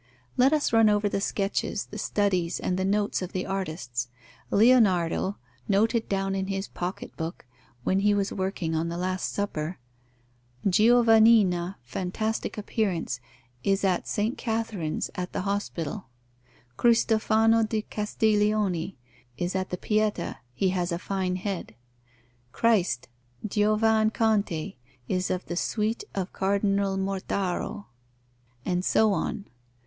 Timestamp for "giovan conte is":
23.47-25.29